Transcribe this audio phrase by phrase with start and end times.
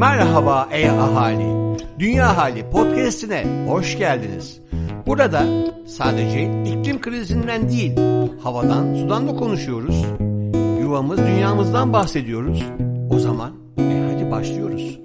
[0.00, 1.76] Merhaba ey ahali.
[1.98, 4.60] Dünya Hali podcast'ine hoş geldiniz.
[5.06, 5.44] Burada
[5.86, 7.92] sadece iklim krizinden değil,
[8.42, 10.04] havadan, sudan da konuşuyoruz.
[10.80, 12.64] Yuvamız, dünyamızdan bahsediyoruz.
[13.10, 14.98] O zaman e hadi başlıyoruz.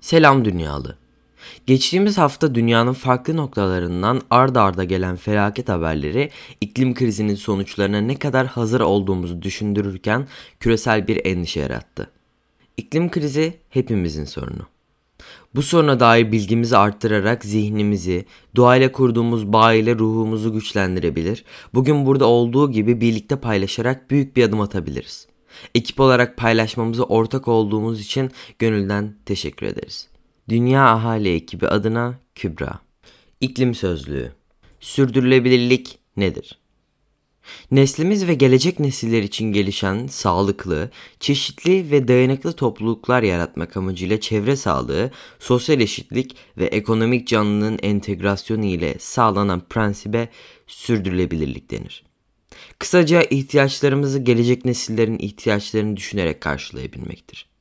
[0.00, 1.03] Selam dünyalı.
[1.66, 6.30] Geçtiğimiz hafta dünyanın farklı noktalarından ard arda gelen felaket haberleri
[6.60, 10.26] iklim krizinin sonuçlarına ne kadar hazır olduğumuzu düşündürürken
[10.60, 12.10] küresel bir endişe yarattı.
[12.76, 14.66] İklim krizi hepimizin sorunu.
[15.54, 18.24] Bu soruna dair bilgimizi arttırarak zihnimizi,
[18.56, 24.60] doğayla kurduğumuz bağ ile ruhumuzu güçlendirebilir, bugün burada olduğu gibi birlikte paylaşarak büyük bir adım
[24.60, 25.26] atabiliriz.
[25.74, 30.13] Ekip olarak paylaşmamıza ortak olduğumuz için gönülden teşekkür ederiz.
[30.48, 32.80] Dünya Ahali ekibi adına Kübra.
[33.40, 34.32] İklim Sözlüğü
[34.80, 36.58] Sürdürülebilirlik nedir?
[37.70, 40.90] Neslimiz ve gelecek nesiller için gelişen sağlıklı,
[41.20, 48.94] çeşitli ve dayanıklı topluluklar yaratmak amacıyla çevre sağlığı, sosyal eşitlik ve ekonomik canlılığın entegrasyonu ile
[48.98, 50.28] sağlanan prensibe
[50.66, 52.04] sürdürülebilirlik denir.
[52.78, 57.53] Kısaca ihtiyaçlarımızı gelecek nesillerin ihtiyaçlarını düşünerek karşılayabilmektir.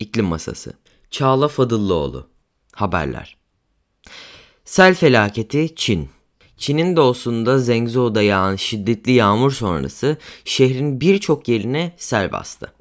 [0.00, 0.72] İklim Masası
[1.10, 2.28] Çağla Fadıllıoğlu
[2.74, 3.36] Haberler
[4.64, 6.08] Sel felaketi Çin
[6.56, 12.72] Çin'in doğusunda Zhengzhou'da yağan şiddetli yağmur sonrası şehrin birçok yerine sel bastı.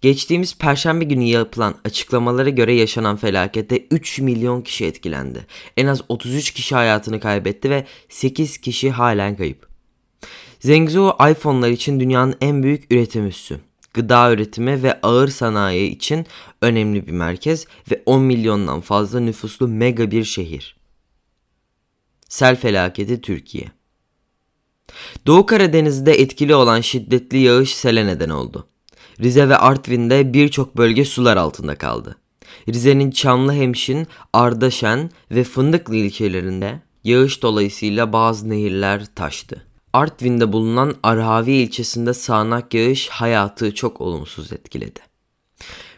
[0.00, 5.46] Geçtiğimiz perşembe günü yapılan açıklamalara göre yaşanan felakette 3 milyon kişi etkilendi.
[5.76, 9.68] En az 33 kişi hayatını kaybetti ve 8 kişi halen kayıp.
[10.60, 13.60] Zhengzhou iPhone'lar için dünyanın en büyük üretim üssü.
[13.94, 16.26] Gıda üretimi ve ağır sanayi için
[16.62, 20.76] önemli bir merkez ve 10 milyondan fazla nüfuslu mega bir şehir.
[22.28, 23.64] Sel felaketi Türkiye.
[25.26, 28.68] Doğu Karadeniz'de etkili olan şiddetli yağış sele neden oldu.
[29.20, 32.16] Rize ve Artvin'de birçok bölge sular altında kaldı.
[32.68, 39.66] Rize'nin Çamlıhemşin, Ardaşen ve Fındıklı ilçelerinde yağış dolayısıyla bazı nehirler taştı.
[39.92, 45.00] Artvin'de bulunan Arhavi ilçesinde sağanak yağış hayatı çok olumsuz etkiledi.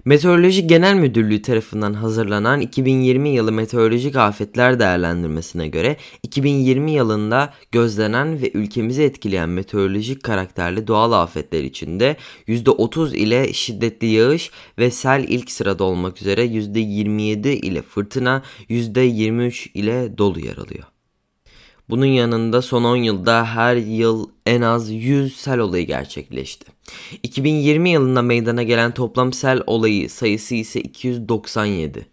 [0.04, 8.50] Meteoroloji Genel Müdürlüğü tarafından hazırlanan 2020 yılı meteorolojik afetler değerlendirmesine göre 2020 yılında gözlenen ve
[8.54, 12.16] ülkemizi etkileyen meteorolojik karakterli doğal afetler içinde
[12.48, 20.18] %30 ile şiddetli yağış ve sel ilk sırada olmak üzere %27 ile fırtına, %23 ile
[20.18, 20.93] dolu yer alıyor.
[21.90, 26.66] Bunun yanında son 10 yılda her yıl en az 100 sel olayı gerçekleşti.
[27.22, 32.06] 2020 yılında meydana gelen toplam sel olayı sayısı ise 297.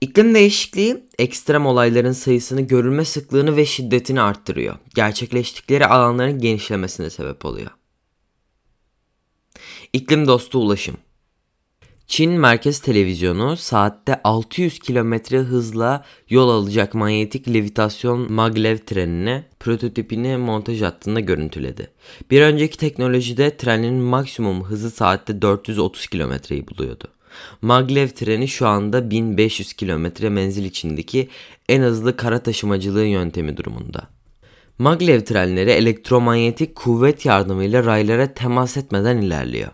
[0.00, 4.76] İklim değişikliği ekstrem olayların sayısını, görülme sıklığını ve şiddetini arttırıyor.
[4.94, 7.70] Gerçekleştikleri alanların genişlemesine sebep oluyor.
[9.92, 10.96] İklim dostu ulaşım
[12.06, 20.82] Çin Merkez Televizyonu saatte 600 km hızla yol alacak manyetik levitasyon maglev trenine prototipini montaj
[20.82, 21.90] hattında görüntüledi.
[22.30, 27.04] Bir önceki teknolojide trenin maksimum hızı saatte 430 kilometreyi buluyordu.
[27.62, 31.28] Maglev treni şu anda 1500 kilometre menzil içindeki
[31.68, 34.08] en hızlı kara taşımacılığı yöntemi durumunda.
[34.78, 39.70] Maglev trenleri elektromanyetik kuvvet yardımıyla raylara temas etmeden ilerliyor.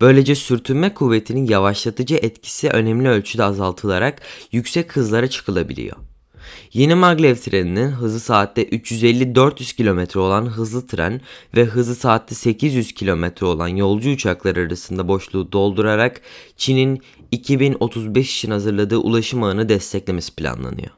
[0.00, 4.22] Böylece sürtünme kuvvetinin yavaşlatıcı etkisi önemli ölçüde azaltılarak
[4.52, 5.96] yüksek hızlara çıkılabiliyor.
[6.72, 11.20] Yeni maglev treninin hızı saatte 350-400 km olan hızlı tren
[11.56, 16.20] ve hızı saatte 800 km olan yolcu uçaklar arasında boşluğu doldurarak
[16.56, 20.90] Çin'in 2035 için hazırladığı ulaşım ağını desteklemesi planlanıyor.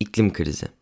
[0.00, 0.77] İklim krizi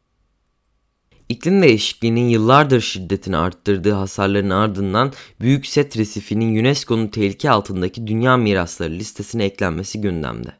[1.28, 8.92] İklim değişikliğinin yıllardır şiddetini arttırdığı hasarların ardından Büyük Set Resifi'nin UNESCO'nun tehlike altındaki dünya mirasları
[8.92, 10.52] listesine eklenmesi gündemde.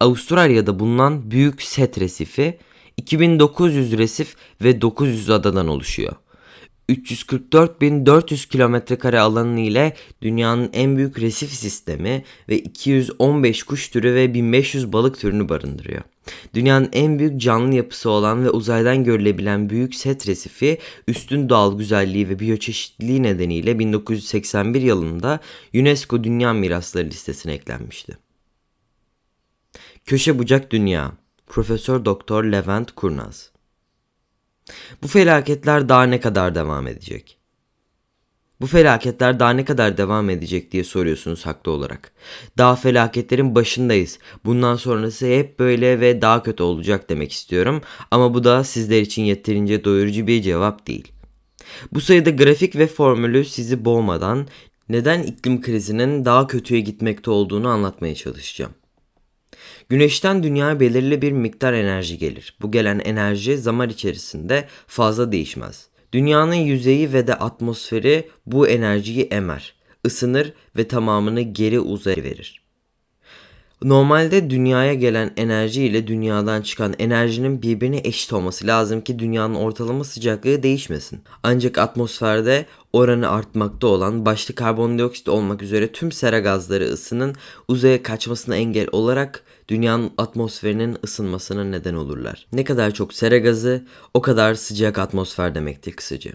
[0.00, 2.58] Avustralya'da bulunan Büyük Set Resifi
[2.96, 6.12] 2900 resif ve 900 adadan oluşuyor.
[6.88, 14.92] 344.400 kilometrekare alanı ile dünyanın en büyük resif sistemi ve 215 kuş türü ve 1500
[14.92, 16.02] balık türünü barındırıyor.
[16.54, 20.78] Dünyanın en büyük canlı yapısı olan ve uzaydan görülebilen büyük set resifi
[21.08, 25.40] üstün doğal güzelliği ve biyoçeşitliliği nedeniyle 1981 yılında
[25.74, 28.18] UNESCO Dünya Mirasları listesine eklenmişti.
[30.04, 31.12] Köşe Bucak Dünya
[31.46, 33.53] Profesör Doktor Levent Kurnaz
[35.02, 37.38] Bu felaketler daha ne kadar devam edecek?
[38.60, 42.12] Bu felaketler daha ne kadar devam edecek diye soruyorsunuz haklı olarak.
[42.58, 44.18] Daha felaketlerin başındayız.
[44.44, 47.82] Bundan sonrası hep böyle ve daha kötü olacak demek istiyorum.
[48.10, 51.12] Ama bu da sizler için yeterince doyurucu bir cevap değil.
[51.92, 54.48] Bu sayıda grafik ve formülü sizi boğmadan
[54.88, 58.72] neden iklim krizinin daha kötüye gitmekte olduğunu anlatmaya çalışacağım.
[59.88, 62.56] Güneşten dünyaya belirli bir miktar enerji gelir.
[62.62, 65.88] Bu gelen enerji zaman içerisinde fazla değişmez.
[66.12, 69.74] Dünyanın yüzeyi ve de atmosferi bu enerjiyi emer,
[70.06, 72.64] ısınır ve tamamını geri uzay verir.
[73.82, 80.04] Normalde dünyaya gelen enerji ile dünyadan çıkan enerjinin birbirine eşit olması lazım ki dünyanın ortalama
[80.04, 81.22] sıcaklığı değişmesin.
[81.42, 87.34] Ancak atmosferde oranı artmakta olan başta karbondioksit olmak üzere tüm sera gazları ısının
[87.68, 92.46] uzaya kaçmasına engel olarak dünyanın atmosferinin ısınmasına neden olurlar.
[92.52, 93.84] Ne kadar çok sera gazı
[94.14, 96.32] o kadar sıcak atmosfer demektir kısaca.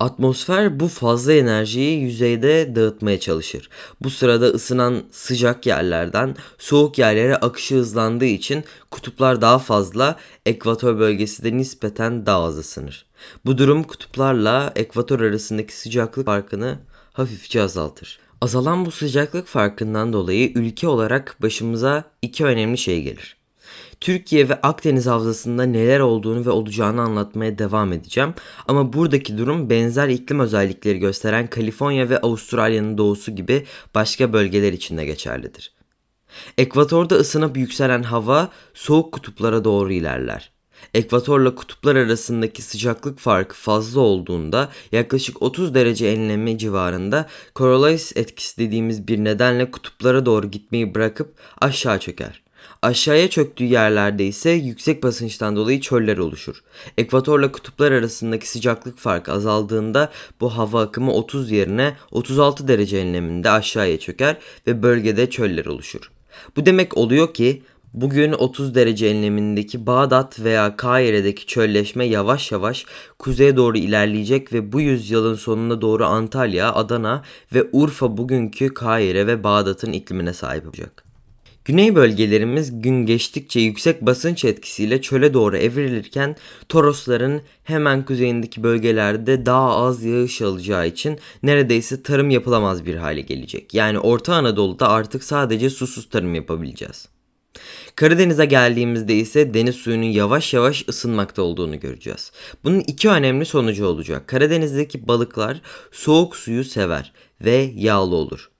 [0.00, 3.68] Atmosfer bu fazla enerjiyi yüzeyde dağıtmaya çalışır.
[4.02, 10.16] Bu sırada ısınan sıcak yerlerden soğuk yerlere akışı hızlandığı için kutuplar daha fazla,
[10.46, 13.06] ekvator bölgesi de nispeten daha az ısınır.
[13.44, 16.78] Bu durum kutuplarla ekvator arasındaki sıcaklık farkını
[17.12, 18.18] hafifçe azaltır.
[18.40, 23.36] Azalan bu sıcaklık farkından dolayı ülke olarak başımıza iki önemli şey gelir.
[24.00, 28.34] Türkiye ve Akdeniz Havzası'nda neler olduğunu ve olacağını anlatmaya devam edeceğim.
[28.68, 34.96] Ama buradaki durum benzer iklim özellikleri gösteren Kaliforniya ve Avustralya'nın doğusu gibi başka bölgeler için
[34.96, 35.72] de geçerlidir.
[36.58, 40.55] Ekvatorda ısınıp yükselen hava soğuk kutuplara doğru ilerler.
[40.94, 49.08] Ekvatorla kutuplar arasındaki sıcaklık farkı fazla olduğunda yaklaşık 30 derece enleme civarında Coriolis etkisi dediğimiz
[49.08, 52.46] bir nedenle kutuplara doğru gitmeyi bırakıp aşağı çöker.
[52.82, 56.62] Aşağıya çöktüğü yerlerde ise yüksek basınçtan dolayı çöller oluşur.
[56.98, 63.98] Ekvatorla kutuplar arasındaki sıcaklık farkı azaldığında bu hava akımı 30 yerine 36 derece enleminde aşağıya
[63.98, 64.36] çöker
[64.66, 66.10] ve bölgede çöller oluşur.
[66.56, 67.62] Bu demek oluyor ki
[67.96, 72.86] Bugün 30 derece enlemindeki Bağdat veya Kahire'deki çölleşme yavaş yavaş
[73.18, 77.22] kuzeye doğru ilerleyecek ve bu yüzyılın sonuna doğru Antalya, Adana
[77.54, 81.04] ve Urfa bugünkü Kahire ve Bağdat'ın iklimine sahip olacak.
[81.64, 86.36] Güney bölgelerimiz gün geçtikçe yüksek basınç etkisiyle çöle doğru evrilirken
[86.68, 93.74] Torosların hemen kuzeyindeki bölgelerde daha az yağış alacağı için neredeyse tarım yapılamaz bir hale gelecek.
[93.74, 97.15] Yani Orta Anadolu'da artık sadece susuz tarım yapabileceğiz.
[97.96, 102.32] Karadeniz'e geldiğimizde ise deniz suyunun yavaş yavaş ısınmakta olduğunu göreceğiz.
[102.64, 104.28] Bunun iki önemli sonucu olacak.
[104.28, 105.60] Karadeniz'deki balıklar
[105.92, 108.50] soğuk suyu sever ve yağlı olur.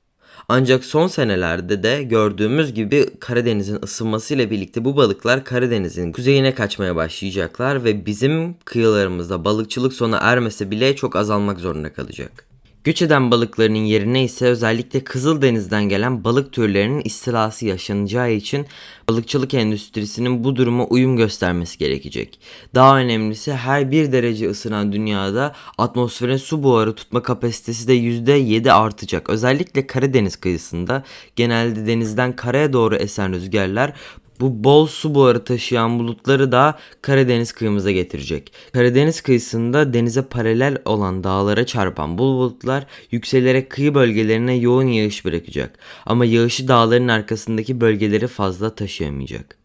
[0.49, 7.85] Ancak son senelerde de gördüğümüz gibi Karadeniz'in ısınmasıyla birlikte bu balıklar Karadeniz'in kuzeyine kaçmaya başlayacaklar
[7.85, 12.46] ve bizim kıyılarımızda balıkçılık sona ermese bile çok azalmak zorunda kalacak.
[12.87, 18.67] Göç eden balıklarının yerine ise özellikle Kızıldeniz'den gelen balık türlerinin istilası yaşanacağı için
[19.09, 22.39] balıkçılık endüstrisinin bu duruma uyum göstermesi gerekecek.
[22.75, 29.31] Daha önemlisi her bir derece ısınan dünyada atmosferin su buharı tutma kapasitesi de %7 artacak.
[29.31, 31.03] Özellikle Karadeniz kıyısında
[31.37, 33.93] genelde denizden karaya doğru esen rüzgarlar
[34.41, 38.53] bu bol su buharı taşıyan bulutları da Karadeniz kıyımıza getirecek.
[38.73, 45.79] Karadeniz kıyısında denize paralel olan dağlara çarpan bu bulutlar yükselerek kıyı bölgelerine yoğun yağış bırakacak.
[46.07, 49.59] Ama yağışı dağların arkasındaki bölgeleri fazla taşıyamayacak.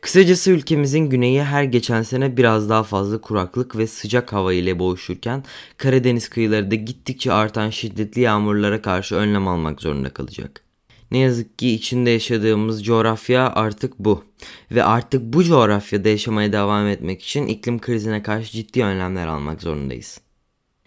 [0.00, 5.44] Kısacası ülkemizin güneyi her geçen sene biraz daha fazla kuraklık ve sıcak hava ile boğuşurken
[5.76, 10.69] Karadeniz kıyıları da gittikçe artan şiddetli yağmurlara karşı önlem almak zorunda kalacak.
[11.10, 14.24] Ne yazık ki içinde yaşadığımız coğrafya artık bu.
[14.70, 20.20] Ve artık bu coğrafyada yaşamaya devam etmek için iklim krizine karşı ciddi önlemler almak zorundayız.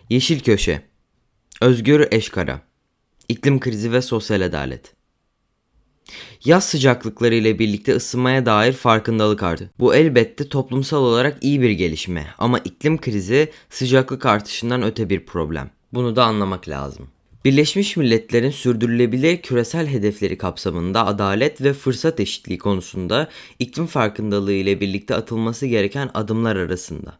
[0.09, 0.81] Yeşil Köşe
[1.61, 2.61] Özgür Eşkara
[3.29, 4.93] İklim krizi ve sosyal adalet
[6.45, 9.69] Yaz sıcaklıkları ile birlikte ısınmaya dair farkındalık arttı.
[9.79, 15.69] Bu elbette toplumsal olarak iyi bir gelişme ama iklim krizi sıcaklık artışından öte bir problem.
[15.93, 17.07] Bunu da anlamak lazım.
[17.45, 25.15] Birleşmiş Milletler'in sürdürülebilir küresel hedefleri kapsamında adalet ve fırsat eşitliği konusunda iklim farkındalığı ile birlikte
[25.15, 27.17] atılması gereken adımlar arasında.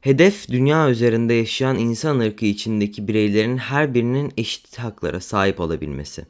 [0.00, 6.26] Hedef dünya üzerinde yaşayan insan ırkı içindeki bireylerin her birinin eşit haklara sahip olabilmesi.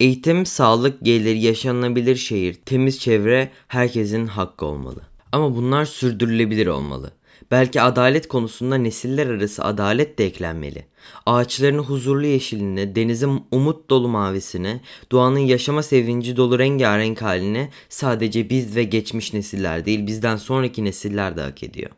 [0.00, 5.00] Eğitim, sağlık, geliri, yaşanabilir şehir, temiz çevre herkesin hakkı olmalı.
[5.32, 7.12] Ama bunlar sürdürülebilir olmalı.
[7.50, 10.84] Belki adalet konusunda nesiller arası adalet de eklenmeli.
[11.26, 14.80] Ağaçların huzurlu yeşiline, denizin umut dolu mavisine,
[15.12, 21.36] doğanın yaşama sevinci dolu rengarenk haline sadece biz ve geçmiş nesiller değil bizden sonraki nesiller
[21.36, 21.90] de hak ediyor.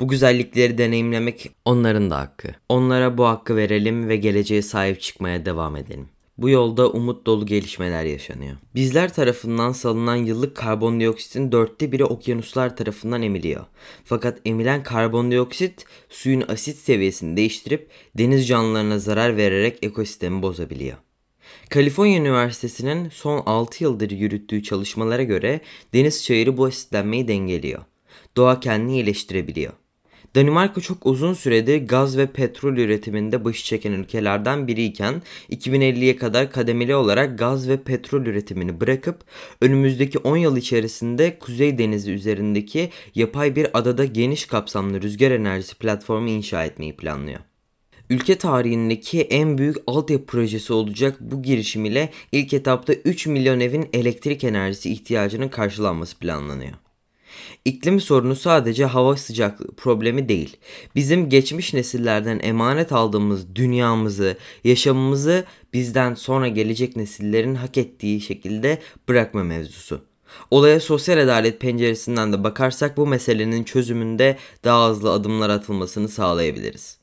[0.00, 2.48] Bu güzellikleri deneyimlemek onların da hakkı.
[2.68, 6.08] Onlara bu hakkı verelim ve geleceğe sahip çıkmaya devam edelim.
[6.38, 8.56] Bu yolda umut dolu gelişmeler yaşanıyor.
[8.74, 13.64] Bizler tarafından salınan yıllık karbondioksitin dörtte biri okyanuslar tarafından emiliyor.
[14.04, 20.96] Fakat emilen karbondioksit suyun asit seviyesini değiştirip deniz canlılarına zarar vererek ekosistemi bozabiliyor.
[21.68, 25.60] Kaliforniya Üniversitesi'nin son 6 yıldır yürüttüğü çalışmalara göre
[25.94, 27.82] deniz çayırı bu asitlenmeyi dengeliyor.
[28.36, 29.72] Doğa kendini iyileştirebiliyor.
[30.36, 36.94] Danimarka çok uzun süredir gaz ve petrol üretiminde başı çeken ülkelerden biriyken 2050'ye kadar kademeli
[36.94, 39.24] olarak gaz ve petrol üretimini bırakıp
[39.60, 46.28] önümüzdeki 10 yıl içerisinde Kuzey Denizi üzerindeki yapay bir adada geniş kapsamlı rüzgar enerjisi platformu
[46.28, 47.40] inşa etmeyi planlıyor.
[48.10, 53.88] Ülke tarihindeki en büyük altyapı projesi olacak bu girişim ile ilk etapta 3 milyon evin
[53.92, 56.85] elektrik enerjisi ihtiyacının karşılanması planlanıyor.
[57.64, 60.56] İklim sorunu sadece hava sıcaklığı problemi değil.
[60.94, 68.78] Bizim geçmiş nesillerden emanet aldığımız dünyamızı, yaşamımızı bizden sonra gelecek nesillerin hak ettiği şekilde
[69.08, 70.00] bırakma mevzusu.
[70.50, 76.98] Olaya sosyal adalet penceresinden de bakarsak bu meselenin çözümünde daha hızlı adımlar atılmasını sağlayabiliriz.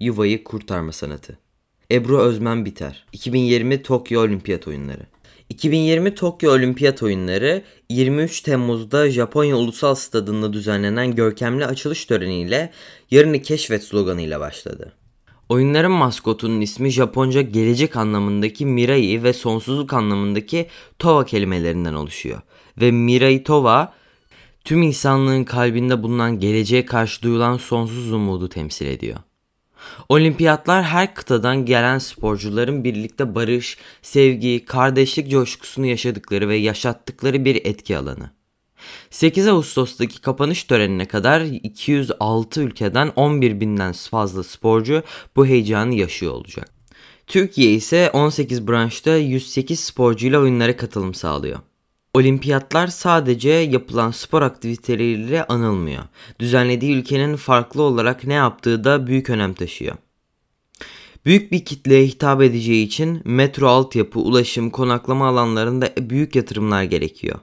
[0.00, 1.38] Yuvayı kurtarma sanatı.
[1.92, 5.13] Ebru Özmen Biter 2020 Tokyo Olimpiyat Oyunları
[5.48, 12.72] 2020 Tokyo Olimpiyat Oyunları 23 Temmuz'da Japonya Ulusal Stadı'nda düzenlenen görkemli açılış töreniyle
[13.10, 14.92] yarını keşfet sloganıyla başladı.
[15.48, 20.66] Oyunların maskotunun ismi Japonca gelecek anlamındaki Mirai ve sonsuzluk anlamındaki
[20.98, 22.40] Tova kelimelerinden oluşuyor.
[22.80, 23.92] Ve Mirai Tova
[24.64, 29.18] tüm insanlığın kalbinde bulunan geleceğe karşı duyulan sonsuz umudu temsil ediyor.
[30.08, 37.96] Olimpiyatlar her kıtadan gelen sporcuların birlikte barış, sevgi, kardeşlik coşkusunu yaşadıkları ve yaşattıkları bir etki
[37.98, 38.30] alanı.
[39.10, 45.02] 8 Ağustos'taki kapanış törenine kadar 206 ülkeden 11 binden fazla sporcu
[45.36, 46.70] bu heyecanı yaşıyor olacak.
[47.26, 51.58] Türkiye ise 18 branşta 108 sporcuyla oyunlara katılım sağlıyor.
[52.14, 56.02] Olimpiyatlar sadece yapılan spor aktiviteleriyle anılmıyor.
[56.38, 59.96] Düzenlediği ülkenin farklı olarak ne yaptığı da büyük önem taşıyor.
[61.26, 67.38] Büyük bir kitleye hitap edeceği için metro altyapı, ulaşım, konaklama alanlarında büyük yatırımlar gerekiyor.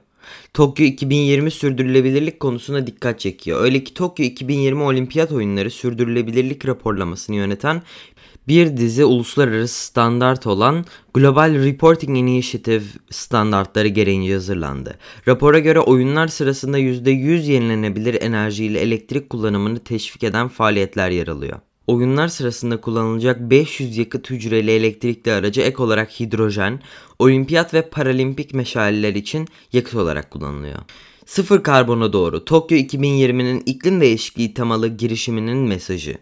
[0.54, 3.60] Tokyo 2020 sürdürülebilirlik konusuna dikkat çekiyor.
[3.60, 7.82] Öyle ki Tokyo 2020 Olimpiyat Oyunları sürdürülebilirlik raporlamasını yöneten
[8.48, 10.84] bir dizi uluslararası standart olan
[11.14, 14.98] Global Reporting Initiative standartları gereğince hazırlandı.
[15.28, 21.60] Rapora göre oyunlar sırasında %100 yenilenebilir enerji ile elektrik kullanımını teşvik eden faaliyetler yer alıyor.
[21.86, 26.80] Oyunlar sırasında kullanılacak 500 yakıt hücreli elektrikli araca ek olarak hidrojen,
[27.18, 30.78] olimpiyat ve paralimpik meşaleler için yakıt olarak kullanılıyor.
[31.26, 36.14] Sıfır karbona doğru Tokyo 2020'nin iklim değişikliği temalı girişiminin mesajı.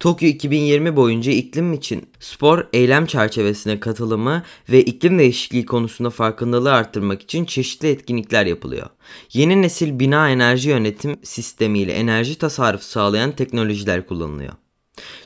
[0.00, 7.22] Tokyo 2020 boyunca iklim için spor eylem çerçevesine katılımı ve iklim değişikliği konusunda farkındalığı arttırmak
[7.22, 8.86] için çeşitli etkinlikler yapılıyor.
[9.32, 14.52] Yeni nesil bina enerji yönetim sistemiyle enerji tasarrufu sağlayan teknolojiler kullanılıyor.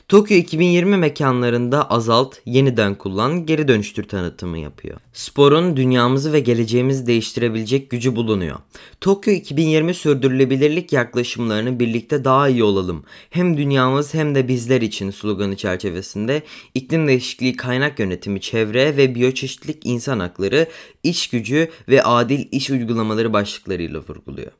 [0.09, 4.97] Tokyo 2020 mekanlarında azalt, yeniden kullan, geri dönüştür tanıtımı yapıyor.
[5.13, 8.57] Sporun dünyamızı ve geleceğimizi değiştirebilecek gücü bulunuyor.
[9.01, 13.03] Tokyo 2020 sürdürülebilirlik yaklaşımlarını birlikte daha iyi olalım.
[13.29, 19.85] Hem dünyamız hem de bizler için sloganı çerçevesinde iklim değişikliği kaynak yönetimi, çevre ve biyoçeşitlilik
[19.85, 20.67] insan hakları,
[21.03, 24.51] iş gücü ve adil iş uygulamaları başlıklarıyla vurguluyor.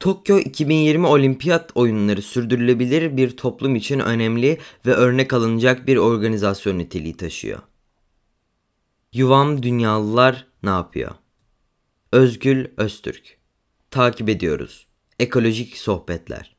[0.00, 7.16] Tokyo 2020 Olimpiyat oyunları sürdürülebilir bir toplum için önemli ve örnek alınacak bir organizasyon niteliği
[7.16, 7.58] taşıyor.
[9.12, 11.10] Yuvam Dünyalılar ne yapıyor?
[12.12, 13.38] Özgül Öztürk
[13.90, 14.86] Takip ediyoruz.
[15.18, 16.56] Ekolojik sohbetler.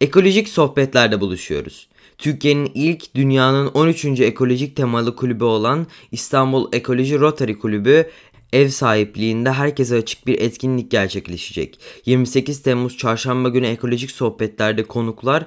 [0.00, 1.88] Ekolojik sohbetlerde buluşuyoruz.
[2.18, 4.04] Türkiye'nin ilk dünyanın 13.
[4.04, 8.10] ekolojik temalı kulübü olan İstanbul Ekoloji Rotary Kulübü
[8.54, 11.78] ev sahipliğinde herkese açık bir etkinlik gerçekleşecek.
[12.06, 15.46] 28 Temmuz çarşamba günü ekolojik sohbetlerde konuklar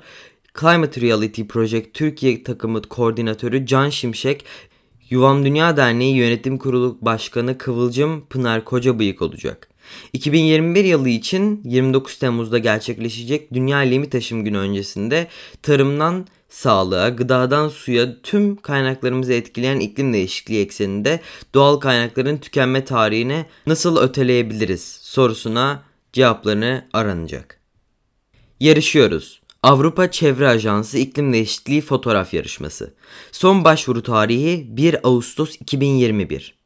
[0.60, 4.46] Climate Reality Project Türkiye takımı koordinatörü Can Şimşek,
[5.10, 9.70] Yuvam Dünya Derneği Yönetim Kurulu Başkanı Kıvılcım Pınar Kocabıyık olacak.
[10.14, 15.28] 2021 yılı için 29 Temmuz'da gerçekleşecek Dünya Limit Taşım Günü öncesinde
[15.62, 21.20] tarımdan sağlığa, gıdadan suya tüm kaynaklarımızı etkileyen iklim değişikliği ekseninde
[21.54, 27.60] doğal kaynakların tükenme tarihine nasıl öteleyebiliriz sorusuna cevaplarını aranacak.
[28.60, 29.42] Yarışıyoruz.
[29.63, 32.94] Avrupa Çevre Ajansı İklim Değişikliği Fotoğraf Yarışması.
[33.32, 36.57] Son başvuru tarihi 1 Ağustos 2021.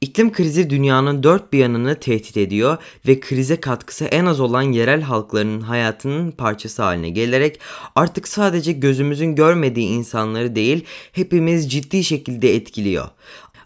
[0.00, 2.76] İklim krizi dünyanın dört bir yanını tehdit ediyor
[3.06, 7.60] ve krize katkısı en az olan yerel halkların hayatının parçası haline gelerek
[7.94, 13.08] artık sadece gözümüzün görmediği insanları değil hepimiz ciddi şekilde etkiliyor.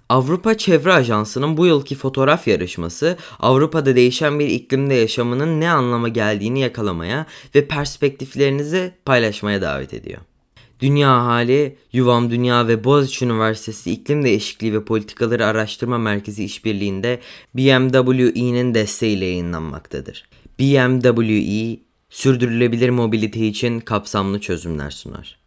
[0.09, 6.61] Avrupa Çevre Ajansı'nın bu yılki fotoğraf yarışması Avrupa'da değişen bir iklimde yaşamının ne anlama geldiğini
[6.61, 10.21] yakalamaya ve perspektiflerinizi paylaşmaya davet ediyor.
[10.83, 17.21] Dünya Hali, Yuvam Dünya ve Boğaziçi Üniversitesi İklim Değişikliği ve Politikaları Araştırma Merkezi işbirliğinde
[17.55, 20.29] BMWE'nin desteğiyle yayınlanmaktadır.
[20.59, 21.79] BMWE,
[22.11, 25.42] sürdürülebilir mobilite için kapsamlı çözümler sunar.